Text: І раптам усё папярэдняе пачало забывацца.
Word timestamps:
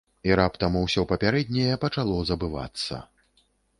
І 0.27 0.37
раптам 0.39 0.77
усё 0.79 1.03
папярэдняе 1.11 1.75
пачало 1.83 2.17
забывацца. 2.31 2.95